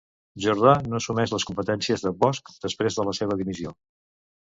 Jordà 0.43 0.71
no 0.93 0.99
assumeix 1.01 1.33
les 1.35 1.45
competències 1.49 2.05
de 2.05 2.13
Bosch 2.23 2.49
després 2.65 2.97
de 3.01 3.07
la 3.11 3.15
seva 3.19 3.37
dimissió. 3.43 3.75